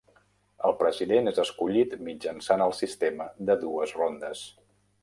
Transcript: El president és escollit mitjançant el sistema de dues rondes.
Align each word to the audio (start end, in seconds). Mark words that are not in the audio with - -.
El 0.69 0.73
president 0.79 1.29
és 1.33 1.43
escollit 1.43 1.93
mitjançant 2.09 2.65
el 2.69 2.75
sistema 2.81 3.33
de 3.51 3.59
dues 3.67 3.97
rondes. 4.01 4.47